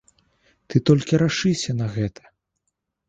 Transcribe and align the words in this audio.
Ты 0.73 0.81
толькі 0.89 1.21
рашыся 1.23 1.71
на 1.83 1.91
гэта! 1.99 2.21